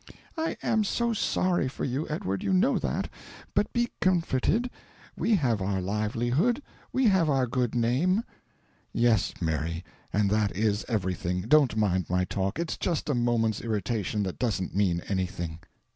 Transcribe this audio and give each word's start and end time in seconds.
"I 0.35 0.57
am 0.63 0.83
so 0.83 1.13
sorry 1.13 1.67
for 1.67 1.85
you, 1.85 2.09
Edward, 2.09 2.41
you 2.41 2.51
know 2.53 2.79
that; 2.79 3.07
but 3.53 3.71
be 3.71 3.91
comforted; 4.01 4.71
we 5.15 5.35
have 5.35 5.61
our 5.61 5.79
livelihood; 5.79 6.63
we 6.91 7.05
have 7.05 7.29
our 7.29 7.45
good 7.45 7.75
name" 7.75 8.23
"Yes, 8.93 9.31
Mary, 9.39 9.83
and 10.11 10.31
that 10.31 10.57
is 10.57 10.83
everything. 10.87 11.41
Don't 11.41 11.77
mind 11.77 12.07
my 12.09 12.25
talk 12.25 12.57
it's 12.57 12.77
just 12.77 13.09
a 13.09 13.13
moment's 13.13 13.61
irritation 13.61 14.25
and 14.25 14.39
doesn't 14.39 14.75
mean 14.75 15.03
anything. 15.07 15.59